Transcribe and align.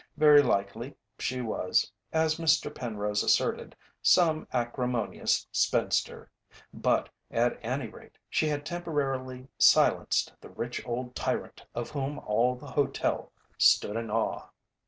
Very 0.17 0.41
likely 0.41 0.95
she 1.19 1.41
was, 1.41 1.91
as 2.11 2.37
Mr. 2.39 2.73
Penrose 2.73 3.21
asserted, 3.21 3.75
some 4.01 4.47
acrimonious 4.51 5.45
spinster, 5.51 6.31
but, 6.73 7.07
at 7.29 7.59
any 7.61 7.87
rate, 7.87 8.17
she 8.27 8.47
had 8.47 8.65
temporarily 8.65 9.47
silenced 9.59 10.33
the 10.41 10.49
rich 10.49 10.81
old 10.87 11.13
tyrant 11.13 11.63
of 11.75 11.91
whom 11.91 12.17
all 12.17 12.55
the 12.55 12.71
hotel 12.71 13.31
stood 13.59 13.95
in 13.95 14.09
awe. 14.09 14.47